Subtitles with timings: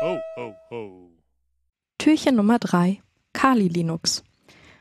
[0.00, 1.10] Ho, ho, ho.
[1.98, 3.02] Türchen Nummer 3.
[3.32, 4.22] Kali Linux.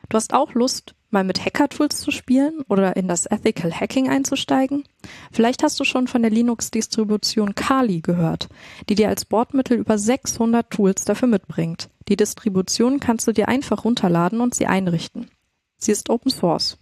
[0.10, 4.84] Du hast auch Lust, mal mit Hacker-Tools zu spielen oder in das Ethical Hacking einzusteigen?
[5.32, 8.48] Vielleicht hast du schon von der Linux-Distribution Kali gehört,
[8.90, 11.90] die dir als Bordmittel über 600 Tools dafür mitbringt.
[12.10, 15.32] Die Distribution kannst du dir einfach runterladen und sie einrichten.
[15.80, 16.78] Sie ist Open Source.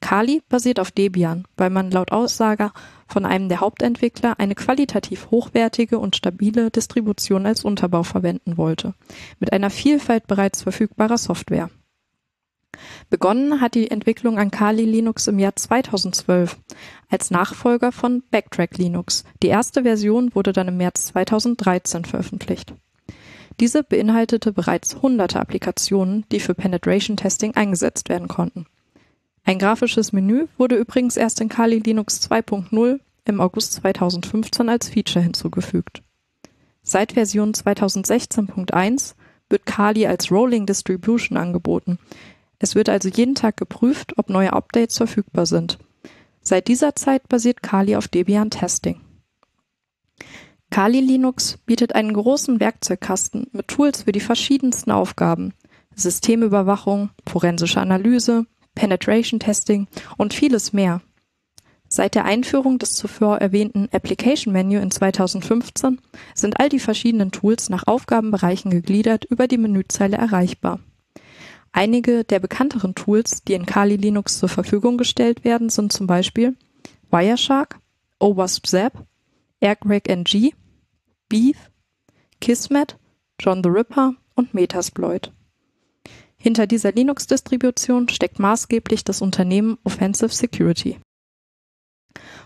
[0.00, 2.72] Kali basiert auf Debian, weil man laut Aussage
[3.06, 8.94] von einem der Hauptentwickler eine qualitativ hochwertige und stabile Distribution als Unterbau verwenden wollte,
[9.38, 11.70] mit einer Vielfalt bereits verfügbarer Software.
[13.08, 16.58] Begonnen hat die Entwicklung an Kali Linux im Jahr 2012
[17.08, 19.24] als Nachfolger von Backtrack Linux.
[19.42, 22.74] Die erste Version wurde dann im März 2013 veröffentlicht.
[23.60, 28.66] Diese beinhaltete bereits hunderte Applikationen, die für Penetration Testing eingesetzt werden konnten.
[29.46, 35.22] Ein grafisches Menü wurde übrigens erst in Kali Linux 2.0 im August 2015 als Feature
[35.22, 36.02] hinzugefügt.
[36.82, 39.14] Seit Version 2016.1
[39.48, 42.00] wird Kali als Rolling Distribution angeboten.
[42.58, 45.78] Es wird also jeden Tag geprüft, ob neue Updates verfügbar sind.
[46.42, 49.00] Seit dieser Zeit basiert Kali auf Debian Testing.
[50.70, 55.54] Kali Linux bietet einen großen Werkzeugkasten mit Tools für die verschiedensten Aufgaben.
[55.94, 58.46] Systemüberwachung, forensische Analyse,
[58.76, 61.02] Penetration Testing und vieles mehr.
[61.88, 66.00] Seit der Einführung des zuvor erwähnten Application Menu in 2015
[66.34, 70.80] sind all die verschiedenen Tools nach Aufgabenbereichen gegliedert über die Menüzeile erreichbar.
[71.72, 76.56] Einige der bekannteren Tools, die in Kali Linux zur Verfügung gestellt werden, sind zum Beispiel
[77.10, 77.78] Wireshark,
[78.18, 79.06] OWASP Zap,
[79.60, 80.52] Aircrack NG,
[81.28, 81.70] Beef,
[82.40, 82.96] Kismet,
[83.38, 85.32] John the Ripper und Metasploit.
[86.46, 90.96] Hinter dieser Linux-Distribution steckt maßgeblich das Unternehmen Offensive Security.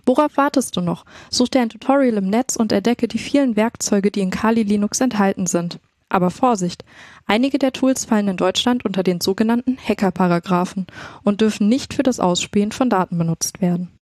[0.06, 1.04] Worauf wartest du noch?
[1.28, 5.02] Such dir ein Tutorial im Netz und entdecke die vielen Werkzeuge, die in Kali Linux
[5.02, 5.80] enthalten sind.
[6.08, 6.82] Aber Vorsicht!
[7.26, 10.86] Einige der Tools fallen in Deutschland unter den sogenannten Hacker-Paragraphen
[11.22, 13.99] und dürfen nicht für das Ausspähen von Daten benutzt werden.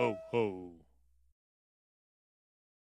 [0.00, 0.79] Ho, ho.